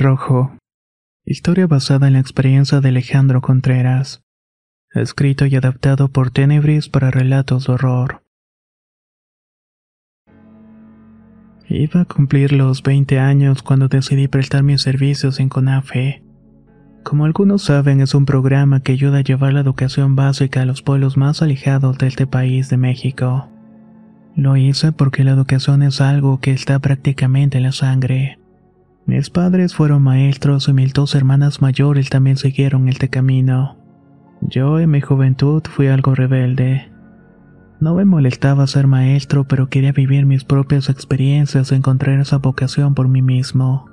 Rojo. 0.00 0.56
Historia 1.26 1.66
basada 1.66 2.06
en 2.06 2.14
la 2.14 2.20
experiencia 2.20 2.80
de 2.80 2.88
Alejandro 2.88 3.42
Contreras. 3.42 4.22
Escrito 4.94 5.44
y 5.44 5.54
adaptado 5.56 6.08
por 6.08 6.30
Tenebris 6.30 6.88
para 6.88 7.10
relatos 7.10 7.66
de 7.66 7.74
horror. 7.74 8.22
Iba 11.68 12.00
a 12.00 12.04
cumplir 12.06 12.52
los 12.52 12.82
20 12.82 13.18
años 13.18 13.62
cuando 13.62 13.88
decidí 13.88 14.26
prestar 14.26 14.62
mis 14.62 14.80
servicios 14.80 15.38
en 15.38 15.50
CONAFE. 15.50 16.24
Como 17.04 17.26
algunos 17.26 17.64
saben, 17.64 18.00
es 18.00 18.14
un 18.14 18.24
programa 18.24 18.80
que 18.80 18.92
ayuda 18.92 19.18
a 19.18 19.22
llevar 19.22 19.52
la 19.52 19.60
educación 19.60 20.16
básica 20.16 20.62
a 20.62 20.64
los 20.64 20.80
pueblos 20.80 21.18
más 21.18 21.42
alejados 21.42 21.98
de 21.98 22.06
este 22.06 22.26
país 22.26 22.70
de 22.70 22.78
México. 22.78 23.50
Lo 24.34 24.56
hice 24.56 24.92
porque 24.92 25.24
la 25.24 25.32
educación 25.32 25.82
es 25.82 26.00
algo 26.00 26.40
que 26.40 26.52
está 26.52 26.78
prácticamente 26.78 27.58
en 27.58 27.64
la 27.64 27.72
sangre. 27.72 28.39
Mis 29.06 29.30
padres 29.30 29.74
fueron 29.74 30.02
maestros 30.02 30.68
y 30.68 30.72
mis 30.72 30.92
dos 30.92 31.14
hermanas 31.14 31.60
mayores 31.60 32.10
también 32.10 32.36
siguieron 32.36 32.88
este 32.88 33.08
camino. 33.08 33.76
Yo 34.40 34.78
en 34.78 34.90
mi 34.90 35.00
juventud 35.00 35.62
fui 35.68 35.88
algo 35.88 36.14
rebelde. 36.14 36.90
No 37.80 37.94
me 37.94 38.04
molestaba 38.04 38.66
ser 38.66 38.86
maestro, 38.86 39.44
pero 39.44 39.68
quería 39.68 39.92
vivir 39.92 40.26
mis 40.26 40.44
propias 40.44 40.88
experiencias 40.88 41.72
y 41.72 41.74
encontrar 41.74 42.20
esa 42.20 42.38
vocación 42.38 42.94
por 42.94 43.08
mí 43.08 43.22
mismo. 43.22 43.86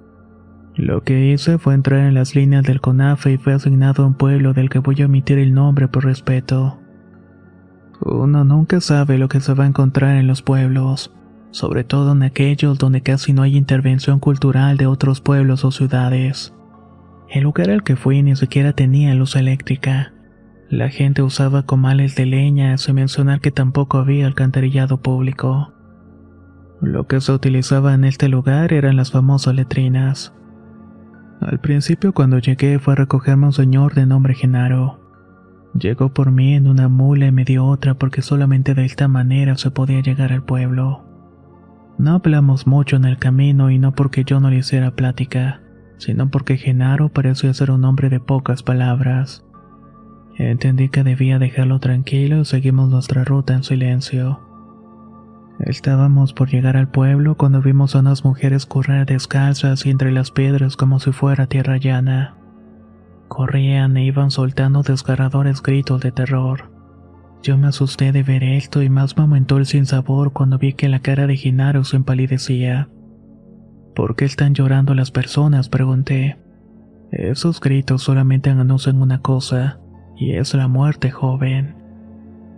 Lo 0.75 1.03
que 1.03 1.31
hice 1.31 1.57
fue 1.57 1.73
entrar 1.73 2.01
en 2.01 2.13
las 2.13 2.35
líneas 2.35 2.63
del 2.63 2.81
CONAFE 2.81 3.33
y 3.33 3.37
fui 3.37 3.53
asignado 3.53 4.03
a 4.03 4.07
un 4.07 4.13
pueblo 4.13 4.53
del 4.53 4.69
que 4.69 4.79
voy 4.79 5.01
a 5.01 5.05
omitir 5.05 5.39
el 5.39 5.53
nombre 5.53 5.87
por 5.87 6.05
respeto. 6.05 6.79
Uno 8.01 8.43
nunca 8.43 8.79
sabe 8.81 9.17
lo 9.17 9.27
que 9.27 9.39
se 9.39 9.53
va 9.53 9.63
a 9.63 9.67
encontrar 9.67 10.17
en 10.17 10.27
los 10.27 10.43
pueblos 10.43 11.16
sobre 11.51 11.83
todo 11.83 12.11
en 12.11 12.23
aquellos 12.23 12.77
donde 12.77 13.01
casi 13.01 13.33
no 13.33 13.41
hay 13.41 13.57
intervención 13.57 14.19
cultural 14.19 14.77
de 14.77 14.87
otros 14.87 15.21
pueblos 15.21 15.65
o 15.65 15.71
ciudades. 15.71 16.53
El 17.29 17.43
lugar 17.43 17.69
al 17.69 17.83
que 17.83 17.95
fui 17.95 18.23
ni 18.23 18.35
siquiera 18.35 18.73
tenía 18.73 19.13
luz 19.13 19.35
eléctrica. 19.35 20.13
La 20.69 20.89
gente 20.89 21.21
usaba 21.21 21.63
comales 21.63 22.15
de 22.15 22.25
leña, 22.25 22.77
sin 22.77 22.95
mencionar 22.95 23.41
que 23.41 23.51
tampoco 23.51 23.97
había 23.97 24.27
alcantarillado 24.27 25.01
público. 25.01 25.73
Lo 26.81 27.07
que 27.07 27.21
se 27.21 27.31
utilizaba 27.31 27.93
en 27.93 28.03
este 28.03 28.29
lugar 28.29 28.71
eran 28.71 28.97
las 28.97 29.11
famosas 29.11 29.55
letrinas. 29.55 30.33
Al 31.41 31.59
principio 31.59 32.13
cuando 32.13 32.39
llegué 32.39 32.79
fue 32.79 32.93
a 32.93 32.97
recogerme 32.97 33.47
un 33.47 33.53
señor 33.53 33.93
de 33.93 34.05
nombre 34.05 34.35
Genaro. 34.35 34.99
Llegó 35.73 36.13
por 36.13 36.31
mí 36.31 36.55
en 36.55 36.67
una 36.67 36.87
mula 36.87 37.27
y 37.27 37.31
me 37.31 37.45
dio 37.45 37.65
otra 37.65 37.93
porque 37.93 38.21
solamente 38.21 38.73
de 38.73 38.85
esta 38.85 39.07
manera 39.07 39.57
se 39.57 39.69
podía 39.71 40.01
llegar 40.01 40.33
al 40.33 40.43
pueblo. 40.43 41.06
No 41.97 42.13
hablamos 42.13 42.67
mucho 42.67 42.95
en 42.95 43.05
el 43.05 43.17
camino 43.17 43.71
y 43.71 43.79
no 43.79 43.93
porque 43.93 44.23
yo 44.23 44.39
no 44.39 44.51
le 44.51 44.57
hiciera 44.57 44.91
plática, 44.91 45.61
sino 45.97 46.29
porque 46.29 46.57
Genaro 46.57 47.09
parecía 47.09 47.53
ser 47.55 47.71
un 47.71 47.83
hombre 47.85 48.09
de 48.09 48.19
pocas 48.19 48.61
palabras. 48.61 49.43
Entendí 50.35 50.89
que 50.89 51.03
debía 51.03 51.39
dejarlo 51.39 51.79
tranquilo 51.79 52.41
y 52.41 52.45
seguimos 52.45 52.89
nuestra 52.89 53.23
ruta 53.23 53.55
en 53.55 53.63
silencio. 53.63 54.39
Estábamos 55.59 56.33
por 56.33 56.49
llegar 56.49 56.77
al 56.77 56.89
pueblo 56.89 57.35
cuando 57.35 57.63
vimos 57.63 57.95
a 57.95 57.99
unas 57.99 58.23
mujeres 58.23 58.67
correr 58.67 59.07
descalzas 59.07 59.83
y 59.87 59.89
entre 59.89 60.11
las 60.11 60.29
piedras 60.29 60.75
como 60.75 60.99
si 60.99 61.11
fuera 61.11 61.47
tierra 61.47 61.77
llana. 61.77 62.35
Corrían 63.27 63.97
e 63.97 64.05
iban 64.05 64.29
soltando 64.29 64.83
desgarradores 64.83 65.63
gritos 65.63 66.01
de 66.01 66.11
terror. 66.11 66.76
Yo 67.43 67.57
me 67.57 67.67
asusté 67.67 68.11
de 68.11 68.23
ver 68.23 68.43
esto 68.43 68.81
y 68.81 68.89
más 68.89 69.15
me 69.15 69.23
aumentó 69.23 69.57
el 69.57 69.65
sinsabor 69.65 70.33
cuando 70.33 70.57
vi 70.57 70.73
que 70.73 70.89
la 70.89 70.99
cara 70.99 71.27
de 71.27 71.37
Genaro 71.37 71.83
se 71.83 71.95
empalidecía. 71.95 72.89
¿Por 73.95 74.15
qué 74.15 74.25
están 74.25 74.53
llorando 74.53 74.93
las 74.93 75.11
personas? 75.11 75.69
pregunté. 75.69 76.37
Esos 77.11 77.59
gritos 77.61 78.03
solamente 78.03 78.49
anuncian 78.49 79.01
una 79.01 79.21
cosa, 79.21 79.79
y 80.17 80.33
es 80.33 80.53
la 80.53 80.67
muerte, 80.67 81.09
joven. 81.09 81.75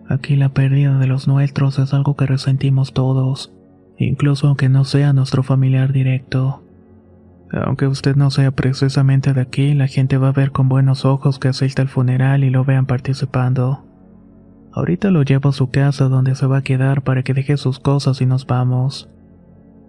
Aquí 0.08 0.36
la 0.36 0.50
pérdida 0.50 0.98
de 0.98 1.08
los 1.08 1.28
nuestros 1.28 1.78
es 1.78 1.94
algo 1.94 2.16
que 2.16 2.26
resentimos 2.26 2.94
todos, 2.94 3.54
incluso 4.00 4.48
aunque 4.48 4.70
no 4.70 4.86
sea 4.86 5.14
nuestro 5.14 5.44
familiar 5.44 5.94
directo. 5.94 6.64
Aunque 7.52 7.88
usted 7.88 8.16
no 8.16 8.32
sea 8.32 8.52
precisamente 8.52 9.34
de 9.34 9.42
aquí, 9.42 9.74
la 9.74 9.88
gente 9.88 10.18
va 10.18 10.30
a 10.30 10.34
ver 10.34 10.52
con 10.52 10.68
buenos 10.68 11.06
ojos 11.06 11.40
que 11.40 11.48
asista 11.48 11.82
al 11.82 11.90
funeral 11.90 12.44
y 12.44 12.50
lo 12.50 12.64
vean 12.64 12.86
participando. 12.86 13.86
Ahorita 14.80 15.12
lo 15.12 15.24
llevo 15.24 15.50
a 15.50 15.52
su 15.52 15.70
casa 15.70 16.08
donde 16.08 16.36
se 16.36 16.46
va 16.46 16.60
a 16.60 16.62
quedar 16.62 17.02
para 17.02 17.22
que 17.22 17.34
deje 17.34 17.58
sus 17.58 17.82
cosas 17.82 18.22
y 18.22 18.26
nos 18.26 18.48
vamos. 18.48 19.10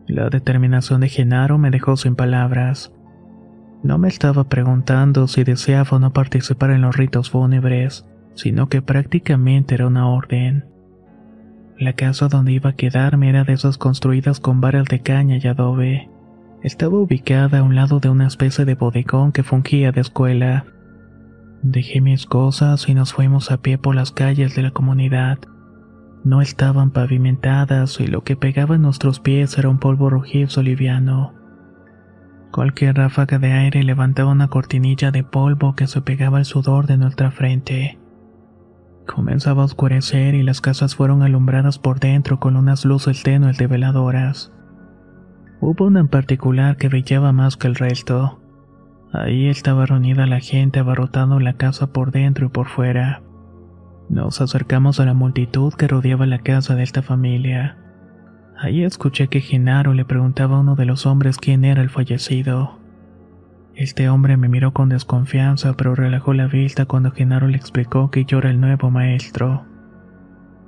La 0.08 0.28
determinación 0.30 1.00
de 1.00 1.08
Genaro 1.08 1.58
me 1.58 1.70
dejó 1.70 1.96
sin 1.96 2.16
palabras. 2.16 2.92
No 3.84 3.98
me 3.98 4.08
estaba 4.08 4.48
preguntando 4.48 5.28
si 5.28 5.44
deseaba 5.44 5.90
o 5.92 6.00
no 6.00 6.12
participar 6.12 6.72
en 6.72 6.80
los 6.80 6.96
ritos 6.96 7.30
fúnebres, 7.30 8.04
sino 8.34 8.68
que 8.68 8.82
prácticamente 8.82 9.76
era 9.76 9.86
una 9.86 10.08
orden. 10.08 10.64
La 11.78 11.92
casa 11.92 12.26
donde 12.26 12.50
iba 12.50 12.70
a 12.70 12.76
quedarme 12.76 13.28
era 13.28 13.44
de 13.44 13.52
esas 13.52 13.78
construidas 13.78 14.40
con 14.40 14.60
varas 14.60 14.86
de 14.86 15.02
caña 15.02 15.38
y 15.40 15.46
adobe. 15.46 16.10
Estaba 16.64 16.98
ubicada 16.98 17.60
a 17.60 17.62
un 17.62 17.76
lado 17.76 18.00
de 18.00 18.08
una 18.08 18.26
especie 18.26 18.64
de 18.64 18.74
bodegón 18.74 19.30
que 19.30 19.44
fungía 19.44 19.92
de 19.92 20.00
escuela. 20.00 20.64
Dejé 21.62 22.00
mis 22.00 22.24
cosas 22.24 22.88
y 22.88 22.94
nos 22.94 23.12
fuimos 23.12 23.50
a 23.50 23.58
pie 23.58 23.76
por 23.76 23.94
las 23.94 24.12
calles 24.12 24.54
de 24.54 24.62
la 24.62 24.70
comunidad. 24.70 25.38
No 26.24 26.40
estaban 26.40 26.90
pavimentadas 26.90 28.00
y 28.00 28.06
lo 28.06 28.24
que 28.24 28.36
pegaba 28.36 28.76
en 28.76 28.82
nuestros 28.82 29.20
pies 29.20 29.58
era 29.58 29.68
un 29.68 29.78
polvo 29.78 30.08
rojizo 30.08 30.62
liviano. 30.62 31.34
Cualquier 32.50 32.96
ráfaga 32.96 33.38
de 33.38 33.52
aire 33.52 33.84
levantaba 33.84 34.32
una 34.32 34.48
cortinilla 34.48 35.10
de 35.10 35.22
polvo 35.22 35.74
que 35.74 35.86
se 35.86 36.00
pegaba 36.00 36.38
al 36.38 36.46
sudor 36.46 36.86
de 36.86 36.96
nuestra 36.96 37.30
frente. 37.30 37.98
Comenzaba 39.06 39.62
a 39.62 39.66
oscurecer 39.66 40.34
y 40.34 40.42
las 40.42 40.60
casas 40.60 40.94
fueron 40.94 41.22
alumbradas 41.22 41.78
por 41.78 42.00
dentro 42.00 42.40
con 42.40 42.56
unas 42.56 42.84
luces 42.84 43.22
tenues 43.22 43.58
de 43.58 43.66
veladoras. 43.66 44.52
Hubo 45.60 45.86
una 45.86 46.00
en 46.00 46.08
particular 46.08 46.76
que 46.76 46.88
brillaba 46.88 47.32
más 47.32 47.56
que 47.56 47.66
el 47.66 47.74
resto. 47.74 48.40
Ahí 49.12 49.48
estaba 49.48 49.86
reunida 49.86 50.26
la 50.26 50.40
gente 50.40 50.78
abarrotando 50.78 51.40
la 51.40 51.54
casa 51.54 51.92
por 51.92 52.12
dentro 52.12 52.46
y 52.46 52.48
por 52.48 52.68
fuera. 52.68 53.22
Nos 54.08 54.40
acercamos 54.40 55.00
a 55.00 55.04
la 55.04 55.14
multitud 55.14 55.72
que 55.74 55.88
rodeaba 55.88 56.26
la 56.26 56.38
casa 56.38 56.76
de 56.76 56.84
esta 56.84 57.02
familia. 57.02 57.76
Ahí 58.56 58.84
escuché 58.84 59.28
que 59.28 59.40
Genaro 59.40 59.94
le 59.94 60.04
preguntaba 60.04 60.56
a 60.56 60.60
uno 60.60 60.76
de 60.76 60.84
los 60.84 61.06
hombres 61.06 61.38
quién 61.38 61.64
era 61.64 61.82
el 61.82 61.90
fallecido. 61.90 62.78
Este 63.74 64.08
hombre 64.08 64.36
me 64.36 64.48
miró 64.48 64.72
con 64.72 64.88
desconfianza, 64.88 65.74
pero 65.74 65.94
relajó 65.94 66.34
la 66.34 66.46
vista 66.46 66.86
cuando 66.86 67.10
Genaro 67.12 67.48
le 67.48 67.56
explicó 67.56 68.10
que 68.10 68.24
yo 68.24 68.38
era 68.38 68.50
el 68.50 68.60
nuevo 68.60 68.90
maestro. 68.90 69.64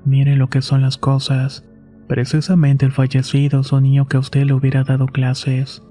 Mire 0.05 0.35
lo 0.35 0.49
que 0.49 0.62
son 0.62 0.83
las 0.83 0.97
cosas. 0.97 1.65
Precisamente 2.09 2.87
el 2.87 2.93
fallecido 2.93 3.61
es 3.61 3.73
un 3.73 3.85
niño 3.85 4.09
que 4.09 4.17
a 4.17 4.21
usted 4.21 4.44
le 4.44 4.55
hubiera 4.55 4.83
dado 4.83 5.06
clases. 5.06 5.83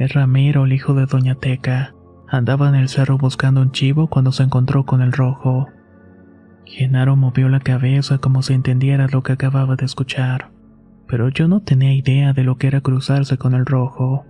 Es 0.00 0.14
Ramiro, 0.14 0.64
el 0.64 0.72
hijo 0.72 0.94
de 0.94 1.04
Doña 1.04 1.34
Teca. 1.34 1.92
Andaba 2.26 2.70
en 2.70 2.74
el 2.74 2.88
cerro 2.88 3.18
buscando 3.18 3.60
un 3.60 3.70
chivo 3.70 4.06
cuando 4.06 4.32
se 4.32 4.42
encontró 4.42 4.86
con 4.86 5.02
el 5.02 5.12
rojo. 5.12 5.68
Genaro 6.64 7.16
movió 7.16 7.50
la 7.50 7.60
cabeza 7.60 8.16
como 8.16 8.40
si 8.40 8.54
entendiera 8.54 9.08
lo 9.08 9.22
que 9.22 9.32
acababa 9.32 9.76
de 9.76 9.84
escuchar, 9.84 10.52
pero 11.06 11.28
yo 11.28 11.48
no 11.48 11.60
tenía 11.60 11.92
idea 11.92 12.32
de 12.32 12.44
lo 12.44 12.56
que 12.56 12.68
era 12.68 12.80
cruzarse 12.80 13.36
con 13.36 13.52
el 13.52 13.66
rojo. 13.66 14.24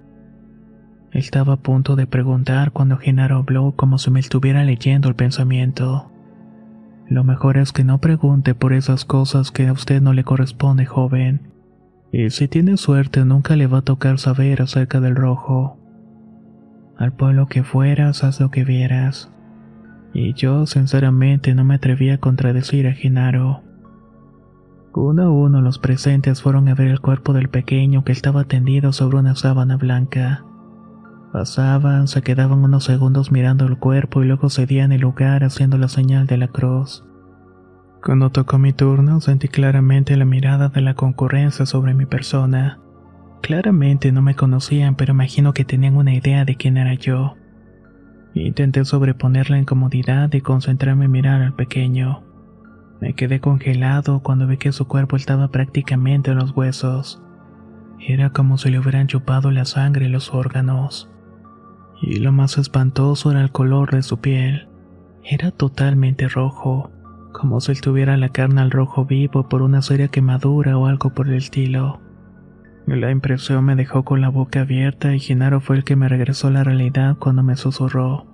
Estaba 1.13 1.53
a 1.53 1.59
punto 1.59 1.95
de 1.95 2.09
preguntar 2.09 2.73
cuando 2.73 2.97
Genaro 2.97 3.37
habló 3.37 3.77
como 3.77 3.99
si 3.99 4.11
me 4.11 4.19
estuviera 4.19 4.65
leyendo 4.65 5.09
el 5.09 5.15
pensamiento. 5.15 6.11
Lo 7.09 7.23
mejor 7.23 7.59
es 7.59 7.71
que 7.71 7.85
no 7.85 8.01
pregunte 8.01 8.57
por 8.57 8.73
esas 8.73 9.05
cosas 9.05 9.53
que 9.53 9.69
a 9.69 9.73
usted 9.73 10.03
no 10.03 10.15
le 10.15 10.25
corresponde, 10.25 10.85
joven. 10.85 11.53
Y 12.13 12.31
si 12.31 12.49
tiene 12.49 12.77
suerte, 12.77 13.25
nunca 13.25 13.57
le 13.57 13.67
va 13.67 13.79
a 13.79 13.83
tocar 13.83 14.19
saber 14.19 14.63
acerca 14.63 15.01
del 15.01 15.15
rojo. 15.15 15.79
Al 16.97 17.13
pueblo 17.13 17.47
que 17.47 17.63
fueras, 17.63 18.25
haz 18.25 18.41
lo 18.41 18.51
que 18.51 18.65
vieras. 18.65 19.33
Y 20.13 20.35
yo, 20.35 20.67
sinceramente, 20.67 21.55
no 21.55 21.65
me 21.65 21.77
atreví 21.77 22.11
a 22.11 22.19
contradecir 22.19 22.89
a 22.89 22.93
Genaro. 22.93 23.63
Uno 24.93 25.23
a 25.23 25.31
uno 25.31 25.61
los 25.61 25.79
presentes 25.79 26.43
fueron 26.43 26.69
a 26.69 26.75
ver 26.75 26.89
el 26.89 27.01
cuerpo 27.01 27.33
del 27.33 27.49
pequeño 27.49 28.03
que 28.03 28.11
estaba 28.11 28.45
tendido 28.45 28.93
sobre 28.93 29.19
una 29.19 29.37
sábana 29.37 29.77
blanca. 29.77 30.45
Pasaban, 31.33 32.09
se 32.09 32.23
quedaban 32.23 32.65
unos 32.65 32.85
segundos 32.85 33.31
mirando 33.31 33.67
el 33.67 33.79
cuerpo 33.79 34.23
y 34.23 34.27
luego 34.27 34.51
cedían 34.51 34.91
el 34.91 35.03
lugar 35.03 35.45
haciendo 35.45 35.79
la 35.79 35.87
señal 35.87 36.27
de 36.27 36.39
la 36.39 36.49
cruz. 36.49 37.05
Cuando 38.03 38.31
tocó 38.31 38.59
mi 38.59 38.73
turno, 38.73 39.21
sentí 39.21 39.49
claramente 39.49 40.17
la 40.17 40.25
mirada 40.25 40.71
de 40.71 40.81
la 40.81 40.95
concurrencia 40.95 41.67
sobre 41.67 41.93
mi 41.93 42.07
persona. 42.07 42.79
Claramente 43.43 44.11
no 44.11 44.23
me 44.23 44.35
conocían, 44.35 44.95
pero 44.95 45.13
imagino 45.13 45.53
que 45.53 45.67
tenían 45.67 45.97
una 45.97 46.15
idea 46.15 46.47
de 46.47 46.57
quién 46.57 46.79
era 46.79 46.95
yo. 46.95 47.37
Intenté 48.33 48.87
sobreponer 48.87 49.51
la 49.51 49.59
incomodidad 49.59 50.33
y 50.33 50.41
concentrarme 50.41 51.07
en 51.07 51.11
mirar 51.11 51.43
al 51.43 51.53
pequeño. 51.53 52.23
Me 53.03 53.15
quedé 53.15 53.41
congelado 53.41 54.21
cuando 54.21 54.47
vi 54.47 54.57
que 54.57 54.73
su 54.73 54.87
cuerpo 54.87 55.17
estaba 55.17 55.49
prácticamente 55.49 56.31
en 56.31 56.39
los 56.39 56.57
huesos. 56.57 57.23
Era 57.99 58.31
como 58.31 58.57
si 58.57 58.71
le 58.71 58.79
hubieran 58.79 59.09
chupado 59.09 59.51
la 59.51 59.67
sangre 59.67 60.07
y 60.07 60.09
los 60.09 60.33
órganos. 60.33 61.11
Y 62.01 62.19
lo 62.19 62.33
más 62.33 62.57
espantoso 62.57 63.31
era 63.31 63.43
el 63.43 63.53
color 63.53 63.91
de 63.91 64.03
su 64.03 64.21
piel. 64.21 64.69
Era 65.23 65.51
totalmente 65.51 66.29
rojo, 66.29 66.91
como 67.33 67.61
si 67.61 67.73
él 67.73 67.81
tuviera 67.81 68.17
la 68.17 68.31
carne 68.31 68.61
al 68.61 68.71
rojo 68.71 69.05
vivo 69.05 69.49
por 69.49 69.63
una 69.63 69.83
seria 69.83 70.09
quemadura 70.09 70.77
o 70.77 70.87
algo 70.87 71.11
por 71.11 71.29
el 71.29 71.35
estilo. 71.35 72.01
La 72.87 73.11
impresión 73.11 73.65
me 73.65 73.77
dejó 73.77 74.05
con 74.05 74.21
la 74.21 74.29
boca 74.29 74.63
abierta 74.63 75.15
y 75.15 75.21
Genaro 75.21 75.61
fue 75.61 75.77
el 75.77 75.85
que 75.85 75.97
me 75.97 76.09
regresó 76.09 76.49
a 76.49 76.51
la 76.51 76.65
realidad 76.65 77.17
cuando 77.19 77.43
me 77.43 77.57
susurró. 77.57 78.27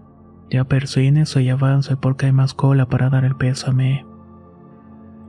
Ya 0.50 0.64
persínese 0.64 1.43
y 1.43 1.50
avance 1.50 1.96
porque 1.96 2.26
hay 2.26 2.32
más 2.32 2.54
cola 2.54 2.87
para 2.87 3.10
dar 3.10 3.25
el 3.25 3.37
pésame. 3.37 4.06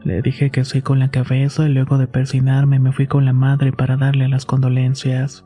Le 0.04 0.22
dije 0.22 0.52
que 0.52 0.64
sí 0.64 0.82
con 0.82 1.00
la 1.00 1.10
cabeza 1.10 1.68
y 1.68 1.74
luego 1.74 1.98
de 1.98 2.08
persinarme 2.08 2.80
me 2.80 2.94
fui 2.94 3.08
con 3.08 3.26
la 3.26 3.34
madre 3.34 3.74
para 3.74 3.98
darle 3.98 4.30
las 4.30 4.46
condolencias. 4.46 5.44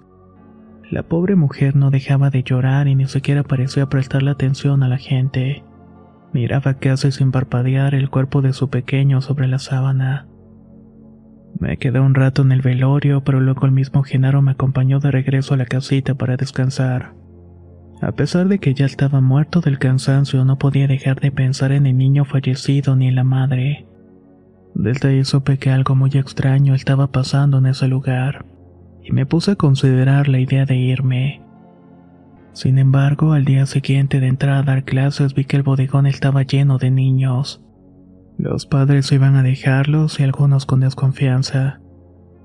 La 0.92 1.04
pobre 1.04 1.36
mujer 1.36 1.76
no 1.76 1.90
dejaba 1.90 2.30
de 2.30 2.44
llorar 2.44 2.88
y 2.88 2.96
ni 2.96 3.08
siquiera 3.08 3.44
parecía 3.44 3.88
prestarle 3.88 4.30
atención 4.30 4.84
a 4.84 4.90
la 4.90 4.98
gente. 4.98 5.64
Miraba 6.34 6.76
casi 6.76 7.12
sin 7.12 7.32
parpadear 7.32 7.94
el 7.94 8.10
cuerpo 8.10 8.42
de 8.42 8.54
su 8.54 8.70
pequeño 8.70 9.22
sobre 9.22 9.48
la 9.48 9.60
sábana. 9.60 10.28
Me 11.60 11.78
quedé 11.78 12.00
un 12.00 12.16
rato 12.16 12.42
en 12.42 12.52
el 12.52 12.62
velorio, 12.62 13.24
pero 13.24 13.40
luego 13.40 13.66
el 13.66 13.72
mismo 13.72 14.04
Genaro 14.04 14.42
me 14.42 14.52
acompañó 14.52 15.00
de 15.00 15.12
regreso 15.12 15.54
a 15.54 15.58
la 15.58 15.66
casita 15.66 16.16
para 16.16 16.38
descansar. 16.38 17.14
A 18.02 18.14
pesar 18.14 18.48
de 18.48 18.58
que 18.58 18.74
ya 18.74 18.86
estaba 18.86 19.22
muerto 19.22 19.62
del 19.62 19.78
cansancio, 19.78 20.44
no 20.44 20.58
podía 20.58 20.88
dejar 20.88 21.20
de 21.20 21.32
pensar 21.32 21.72
en 21.72 21.86
el 21.86 21.98
niño 21.98 22.26
fallecido 22.26 22.96
ni 22.96 23.08
en 23.08 23.16
la 23.16 23.24
madre. 23.24 23.86
Desde 24.74 25.10
ahí 25.10 25.24
supe 25.24 25.58
que 25.60 25.70
algo 25.70 25.94
muy 25.96 26.12
extraño 26.12 26.74
estaba 26.74 27.12
pasando 27.12 27.60
en 27.60 27.68
ese 27.68 27.88
lugar, 27.88 28.46
y 29.04 29.12
me 29.12 29.28
puse 29.28 29.52
a 29.52 29.56
considerar 29.56 30.30
la 30.30 30.40
idea 30.40 30.66
de 30.66 30.78
irme. 30.78 31.42
Sin 32.54 32.78
embargo, 32.78 33.34
al 33.34 33.46
día 33.46 33.66
siguiente 33.66 34.20
de 34.20 34.28
entrar 34.28 34.58
a 34.58 34.64
dar 34.64 34.84
clases 34.84 35.34
vi 35.34 35.46
que 35.46 35.58
el 35.58 35.64
bodegón 35.64 36.06
estaba 36.06 36.44
lleno 36.44 36.78
de 36.78 36.92
niños. 36.92 37.64
Los 38.38 38.66
padres 38.66 39.12
iban 39.12 39.36
a 39.36 39.44
dejarlos 39.44 40.20
y 40.20 40.24
algunos 40.24 40.66
con 40.66 40.80
desconfianza, 40.80 41.80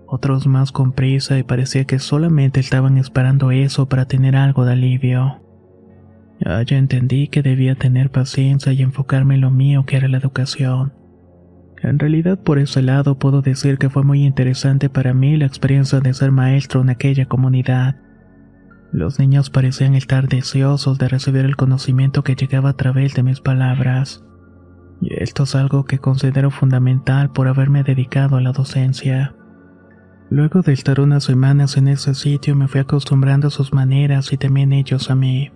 otros 0.06 0.46
más 0.46 0.70
con 0.70 0.92
prisa 0.92 1.38
y 1.38 1.42
parecía 1.42 1.84
que 1.84 1.98
solamente 1.98 2.60
estaban 2.60 2.98
esperando 2.98 3.50
eso 3.50 3.88
para 3.88 4.04
tener 4.04 4.36
algo 4.36 4.64
de 4.64 4.72
alivio. 4.72 5.42
Ya 6.38 6.76
entendí 6.76 7.28
que 7.28 7.42
debía 7.42 7.74
tener 7.74 8.10
paciencia 8.10 8.72
y 8.72 8.82
enfocarme 8.82 9.36
en 9.36 9.40
lo 9.40 9.50
mío 9.50 9.84
que 9.86 9.96
era 9.96 10.06
la 10.08 10.18
educación. 10.18 10.92
En 11.82 11.98
realidad 11.98 12.38
por 12.38 12.58
ese 12.58 12.82
lado 12.82 13.18
puedo 13.18 13.42
decir 13.42 13.78
que 13.78 13.90
fue 13.90 14.02
muy 14.02 14.24
interesante 14.24 14.88
para 14.88 15.14
mí 15.14 15.36
la 15.36 15.46
experiencia 15.46 16.00
de 16.00 16.14
ser 16.14 16.30
maestro 16.30 16.82
en 16.82 16.90
aquella 16.90 17.26
comunidad. 17.26 17.96
Los 18.96 19.18
niños 19.18 19.50
parecían 19.50 19.94
estar 19.94 20.26
deseosos 20.26 20.96
de 20.96 21.06
recibir 21.06 21.44
el 21.44 21.54
conocimiento 21.54 22.24
que 22.24 22.34
llegaba 22.34 22.70
a 22.70 22.76
través 22.78 23.12
de 23.12 23.22
mis 23.22 23.42
palabras. 23.42 24.24
Y 25.02 25.22
esto 25.22 25.42
es 25.42 25.54
algo 25.54 25.84
que 25.84 25.98
considero 25.98 26.50
fundamental 26.50 27.30
por 27.30 27.46
haberme 27.46 27.82
dedicado 27.82 28.38
a 28.38 28.40
la 28.40 28.52
docencia. 28.52 29.34
Luego 30.30 30.62
de 30.62 30.72
estar 30.72 30.98
unas 30.98 31.24
semanas 31.24 31.76
en 31.76 31.88
ese 31.88 32.14
sitio 32.14 32.56
me 32.56 32.68
fui 32.68 32.80
acostumbrando 32.80 33.48
a 33.48 33.50
sus 33.50 33.74
maneras 33.74 34.32
y 34.32 34.38
también 34.38 34.72
ellos 34.72 35.10
a 35.10 35.14
mí. 35.14 35.50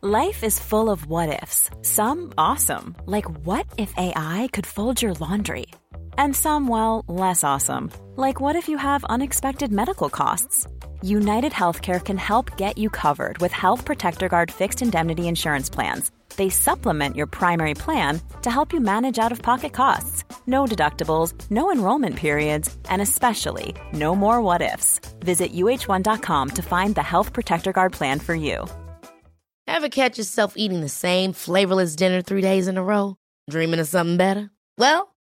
Life 0.00 0.46
is 0.46 0.60
full 0.60 0.90
of 0.90 1.08
what 1.08 1.28
ifs. 1.28 1.68
Some 1.82 2.30
awesome, 2.38 2.94
like 3.04 3.28
what 3.44 3.66
if 3.76 3.92
AI 3.98 4.48
could 4.52 4.64
fold 4.64 5.02
your 5.02 5.12
laundry? 5.18 5.66
And 6.18 6.34
some, 6.34 6.68
well, 6.68 7.04
less 7.08 7.44
awesome, 7.44 7.90
like 8.16 8.40
what 8.40 8.56
if 8.56 8.68
you 8.68 8.78
have 8.78 9.04
unexpected 9.04 9.72
medical 9.72 10.08
costs? 10.08 10.66
United 11.02 11.52
Healthcare 11.52 12.04
can 12.04 12.18
help 12.18 12.56
get 12.56 12.78
you 12.78 12.90
covered 12.90 13.38
with 13.38 13.52
Health 13.52 13.84
Protector 13.84 14.28
Guard 14.28 14.50
fixed 14.50 14.82
indemnity 14.82 15.28
insurance 15.28 15.70
plans 15.70 16.10
they 16.36 16.48
supplement 16.48 17.16
your 17.16 17.26
primary 17.26 17.74
plan 17.74 18.20
to 18.42 18.50
help 18.50 18.72
you 18.72 18.80
manage 18.80 19.18
out 19.18 19.32
of 19.32 19.42
pocket 19.42 19.72
costs. 19.72 20.24
No 20.46 20.64
deductibles, 20.64 21.34
no 21.50 21.70
enrollment 21.70 22.16
periods, 22.16 22.74
and 22.88 23.02
especially 23.02 23.74
no 23.92 24.14
more 24.14 24.40
what 24.40 24.62
ifs. 24.62 25.00
Visit 25.20 25.52
uh1.com 25.52 26.50
to 26.50 26.62
find 26.62 26.94
the 26.94 27.02
Health 27.02 27.32
Protector 27.32 27.72
Guard 27.72 27.92
plan 27.92 28.20
for 28.20 28.34
you. 28.34 28.66
Ever 29.66 29.88
catch 29.88 30.18
yourself 30.18 30.54
eating 30.56 30.80
the 30.80 30.88
same 30.88 31.32
flavorless 31.32 31.94
dinner 31.94 32.22
three 32.22 32.40
days 32.40 32.68
in 32.68 32.76
a 32.76 32.82
row? 32.82 33.16
Dreaming 33.48 33.80
of 33.80 33.88
something 33.88 34.16
better? 34.16 34.50
Well, 34.78 35.09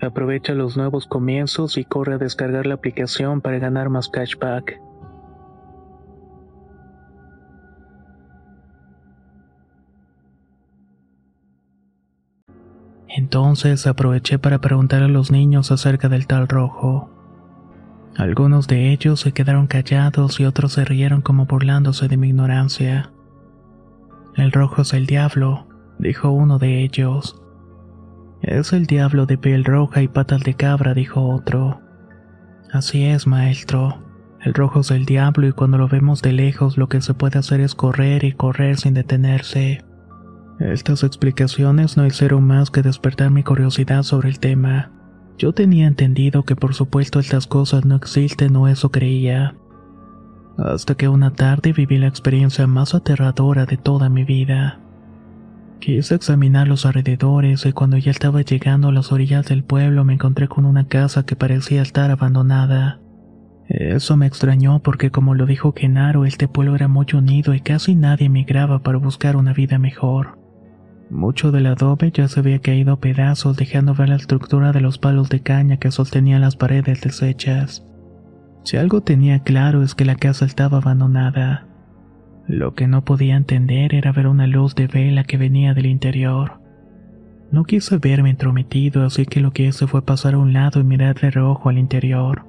Aprovecha 0.00 0.54
los 0.54 0.76
nuevos 0.76 1.06
comienzos 1.06 1.76
y 1.76 1.84
corre 1.84 2.14
a 2.14 2.18
descargar 2.18 2.66
la 2.66 2.74
aplicación 2.74 3.40
para 3.40 3.58
ganar 3.58 3.90
más 3.90 4.08
cashback. 4.08 4.80
Entonces 13.08 13.86
aproveché 13.86 14.38
para 14.38 14.60
preguntar 14.60 15.02
a 15.02 15.08
los 15.08 15.30
niños 15.30 15.70
acerca 15.70 16.08
del 16.08 16.26
tal 16.26 16.48
rojo. 16.48 17.10
Algunos 18.16 18.68
de 18.68 18.92
ellos 18.92 19.20
se 19.20 19.32
quedaron 19.32 19.66
callados 19.66 20.40
y 20.40 20.44
otros 20.44 20.72
se 20.72 20.84
rieron 20.84 21.20
como 21.20 21.46
burlándose 21.46 22.08
de 22.08 22.16
mi 22.16 22.28
ignorancia. 22.28 23.12
El 24.36 24.52
rojo 24.52 24.82
es 24.82 24.94
el 24.94 25.06
diablo, 25.06 25.66
dijo 25.98 26.30
uno 26.30 26.58
de 26.58 26.82
ellos. 26.82 27.42
Es 28.42 28.72
el 28.72 28.86
diablo 28.86 29.26
de 29.26 29.36
piel 29.36 29.64
roja 29.64 30.02
y 30.02 30.08
patas 30.08 30.42
de 30.42 30.54
cabra, 30.54 30.94
dijo 30.94 31.28
otro. 31.28 31.80
Así 32.72 33.04
es, 33.04 33.26
maestro. 33.26 34.02
El 34.40 34.54
rojo 34.54 34.80
es 34.80 34.90
el 34.90 35.04
diablo 35.04 35.46
y 35.46 35.52
cuando 35.52 35.76
lo 35.76 35.88
vemos 35.88 36.22
de 36.22 36.32
lejos 36.32 36.78
lo 36.78 36.88
que 36.88 37.02
se 37.02 37.12
puede 37.12 37.38
hacer 37.38 37.60
es 37.60 37.74
correr 37.74 38.24
y 38.24 38.32
correr 38.32 38.78
sin 38.78 38.94
detenerse. 38.94 39.84
Estas 40.58 41.04
explicaciones 41.04 41.96
no 41.96 42.06
hicieron 42.06 42.46
más 42.46 42.70
que 42.70 42.82
despertar 42.82 43.30
mi 43.30 43.42
curiosidad 43.42 44.02
sobre 44.02 44.30
el 44.30 44.38
tema. 44.38 44.90
Yo 45.36 45.52
tenía 45.52 45.86
entendido 45.86 46.44
que 46.44 46.56
por 46.56 46.74
supuesto 46.74 47.18
estas 47.18 47.46
cosas 47.46 47.84
no 47.84 47.96
existen 47.96 48.56
o 48.56 48.68
eso 48.68 48.90
creía. 48.90 49.56
Hasta 50.58 50.94
que 50.94 51.08
una 51.08 51.32
tarde 51.32 51.72
viví 51.72 51.98
la 51.98 52.08
experiencia 52.08 52.66
más 52.66 52.94
aterradora 52.94 53.66
de 53.66 53.76
toda 53.76 54.08
mi 54.08 54.24
vida. 54.24 54.80
Quise 55.80 56.14
examinar 56.14 56.68
los 56.68 56.84
alrededores 56.84 57.64
y 57.64 57.72
cuando 57.72 57.96
ya 57.96 58.10
estaba 58.10 58.42
llegando 58.42 58.88
a 58.88 58.92
las 58.92 59.12
orillas 59.12 59.46
del 59.46 59.64
pueblo 59.64 60.04
me 60.04 60.12
encontré 60.12 60.46
con 60.46 60.66
una 60.66 60.86
casa 60.86 61.24
que 61.24 61.36
parecía 61.36 61.80
estar 61.80 62.10
abandonada. 62.10 63.00
Eso 63.66 64.18
me 64.18 64.26
extrañó 64.26 64.80
porque 64.80 65.10
como 65.10 65.34
lo 65.34 65.46
dijo 65.46 65.72
Genaro, 65.74 66.26
este 66.26 66.48
pueblo 66.48 66.74
era 66.74 66.88
muy 66.88 67.06
unido 67.14 67.54
y 67.54 67.60
casi 67.60 67.94
nadie 67.94 68.26
emigraba 68.26 68.82
para 68.82 68.98
buscar 68.98 69.36
una 69.36 69.54
vida 69.54 69.78
mejor. 69.78 70.38
Mucho 71.08 71.50
del 71.50 71.66
adobe 71.66 72.12
ya 72.12 72.28
se 72.28 72.40
había 72.40 72.58
caído 72.58 72.92
a 72.92 73.00
pedazos 73.00 73.56
dejando 73.56 73.94
ver 73.94 74.10
la 74.10 74.16
estructura 74.16 74.72
de 74.72 74.82
los 74.82 74.98
palos 74.98 75.30
de 75.30 75.40
caña 75.40 75.78
que 75.78 75.90
sostenían 75.90 76.42
las 76.42 76.56
paredes 76.56 77.00
deshechas. 77.00 77.86
Si 78.64 78.76
algo 78.76 79.00
tenía 79.00 79.42
claro 79.44 79.82
es 79.82 79.94
que 79.94 80.04
la 80.04 80.16
casa 80.16 80.44
estaba 80.44 80.78
abandonada. 80.78 81.69
Lo 82.50 82.74
que 82.74 82.88
no 82.88 83.04
podía 83.04 83.36
entender 83.36 83.94
era 83.94 84.10
ver 84.10 84.26
una 84.26 84.48
luz 84.48 84.74
de 84.74 84.88
vela 84.88 85.22
que 85.22 85.36
venía 85.36 85.72
del 85.72 85.86
interior. 85.86 86.60
No 87.52 87.62
quise 87.62 87.98
verme 87.98 88.30
entrometido, 88.30 89.04
así 89.04 89.24
que 89.24 89.38
lo 89.38 89.52
que 89.52 89.66
hice 89.66 89.86
fue 89.86 90.04
pasar 90.04 90.34
a 90.34 90.38
un 90.38 90.52
lado 90.52 90.80
y 90.80 90.84
mirar 90.84 91.14
de 91.20 91.30
reojo 91.30 91.68
al 91.68 91.78
interior. 91.78 92.44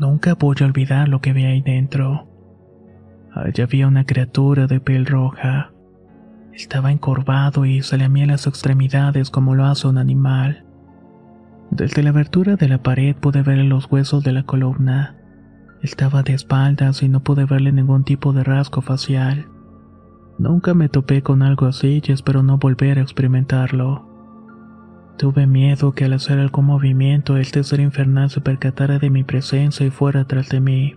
Nunca 0.00 0.34
voy 0.34 0.56
a 0.60 0.64
olvidar 0.64 1.08
lo 1.08 1.20
que 1.20 1.32
vi 1.32 1.44
ahí 1.44 1.62
dentro. 1.62 2.26
Allá 3.32 3.62
había 3.62 3.86
una 3.86 4.04
criatura 4.04 4.66
de 4.66 4.80
piel 4.80 5.06
roja. 5.06 5.70
Estaba 6.52 6.90
encorvado 6.90 7.66
y 7.66 7.82
se 7.82 7.96
lamía 7.96 8.26
las 8.26 8.48
extremidades 8.48 9.30
como 9.30 9.54
lo 9.54 9.64
hace 9.64 9.86
un 9.86 9.98
animal. 9.98 10.64
Desde 11.70 12.02
la 12.02 12.10
abertura 12.10 12.56
de 12.56 12.66
la 12.66 12.82
pared 12.82 13.14
pude 13.14 13.42
ver 13.42 13.58
los 13.58 13.88
huesos 13.92 14.24
de 14.24 14.32
la 14.32 14.42
columna. 14.42 15.14
Estaba 15.84 16.22
de 16.22 16.32
espaldas 16.32 17.02
y 17.02 17.10
no 17.10 17.20
pude 17.20 17.44
verle 17.44 17.70
ningún 17.70 18.04
tipo 18.04 18.32
de 18.32 18.42
rasgo 18.42 18.80
facial. 18.80 19.50
Nunca 20.38 20.72
me 20.72 20.88
topé 20.88 21.22
con 21.22 21.42
algo 21.42 21.66
así 21.66 22.00
y 22.02 22.10
espero 22.10 22.42
no 22.42 22.56
volver 22.56 22.98
a 22.98 23.02
experimentarlo. 23.02 24.08
Tuve 25.18 25.46
miedo 25.46 25.92
que 25.92 26.06
al 26.06 26.14
hacer 26.14 26.38
algún 26.38 26.64
movimiento 26.64 27.36
este 27.36 27.62
ser 27.64 27.80
infernal 27.80 28.30
se 28.30 28.40
percatara 28.40 28.98
de 28.98 29.10
mi 29.10 29.24
presencia 29.24 29.84
y 29.84 29.90
fuera 29.90 30.24
tras 30.24 30.48
de 30.48 30.60
mí. 30.60 30.96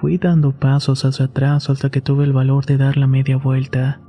Fui 0.00 0.18
dando 0.18 0.50
pasos 0.50 1.04
hacia 1.04 1.26
atrás 1.26 1.70
hasta 1.70 1.90
que 1.90 2.00
tuve 2.00 2.24
el 2.24 2.32
valor 2.32 2.66
de 2.66 2.78
dar 2.78 2.96
la 2.96 3.06
media 3.06 3.36
vuelta. 3.36 4.00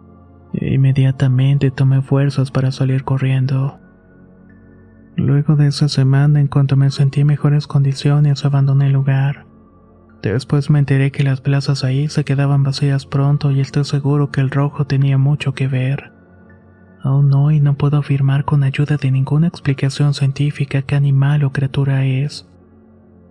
Inmediatamente 0.54 1.70
tomé 1.70 2.02
fuerzas 2.02 2.50
para 2.50 2.72
salir 2.72 3.04
corriendo. 3.04 3.78
Luego 5.16 5.56
de 5.56 5.68
esa 5.68 5.90
semana, 5.90 6.40
en 6.40 6.48
cuanto 6.48 6.76
me 6.76 6.90
sentí 6.90 7.22
en 7.22 7.28
mejores 7.28 7.68
condiciones, 7.68 8.46
abandoné 8.46 8.88
el 8.88 8.94
lugar. 8.94 9.46
Después 10.34 10.70
me 10.70 10.80
enteré 10.80 11.12
que 11.12 11.24
las 11.24 11.42
plazas 11.42 11.84
ahí 11.84 12.08
se 12.08 12.24
quedaban 12.24 12.64
vacías 12.64 13.06
pronto 13.06 13.52
y 13.52 13.60
estoy 13.60 13.84
seguro 13.86 14.32
que 14.32 14.42
el 14.42 14.50
rojo 14.50 14.86
tenía 14.86 15.18
mucho 15.18 15.54
que 15.54 15.68
ver. 15.68 16.12
Aún 17.04 17.34
hoy 17.34 17.60
no 17.60 17.76
puedo 17.76 17.98
afirmar 17.98 18.46
con 18.46 18.64
ayuda 18.64 18.98
de 18.98 19.12
ninguna 19.12 19.48
explicación 19.48 20.14
científica 20.14 20.82
qué 20.82 20.96
animal 20.96 21.44
o 21.44 21.52
criatura 21.52 22.06
es. 22.06 22.48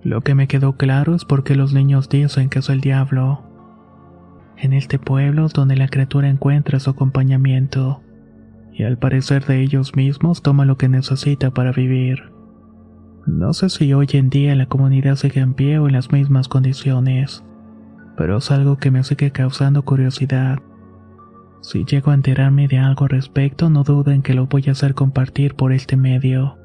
Lo 0.02 0.20
que 0.20 0.34
me 0.34 0.46
quedó 0.46 0.76
claro 0.76 1.14
es 1.14 1.24
porque 1.24 1.56
los 1.56 1.72
niños 1.72 2.08
dicen 2.08 2.48
que 2.48 2.60
es 2.60 2.68
el 2.68 2.80
diablo 2.80 3.42
en 4.56 4.72
este 4.72 4.98
pueblo 4.98 5.48
donde 5.48 5.76
la 5.76 5.88
criatura 5.88 6.28
encuentra 6.28 6.78
su 6.78 6.90
acompañamiento, 6.90 8.02
y 8.72 8.84
al 8.84 8.98
parecer 8.98 9.44
de 9.46 9.60
ellos 9.60 9.96
mismos 9.96 10.42
toma 10.42 10.64
lo 10.64 10.76
que 10.76 10.88
necesita 10.88 11.50
para 11.50 11.72
vivir. 11.72 12.33
No 13.26 13.54
sé 13.54 13.70
si 13.70 13.92
hoy 13.94 14.06
en 14.12 14.28
día 14.28 14.54
la 14.54 14.66
comunidad 14.66 15.16
sigue 15.16 15.40
en 15.40 15.54
pie 15.54 15.78
o 15.78 15.86
en 15.86 15.94
las 15.94 16.12
mismas 16.12 16.48
condiciones, 16.48 17.42
pero 18.16 18.36
es 18.36 18.50
algo 18.50 18.76
que 18.76 18.90
me 18.90 19.02
sigue 19.02 19.30
causando 19.30 19.82
curiosidad. 19.82 20.58
Si 21.62 21.86
llego 21.86 22.10
a 22.10 22.14
enterarme 22.14 22.68
de 22.68 22.78
algo 22.78 23.04
al 23.04 23.10
respecto, 23.10 23.70
no 23.70 23.82
duden 23.82 24.20
que 24.20 24.34
lo 24.34 24.46
voy 24.46 24.64
a 24.68 24.72
hacer 24.72 24.94
compartir 24.94 25.54
por 25.54 25.72
este 25.72 25.96
medio. 25.96 26.58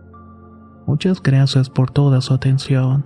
Muchas 0.86 1.24
gracias 1.24 1.70
por 1.70 1.92
toda 1.92 2.20
su 2.20 2.34
atención. 2.34 3.06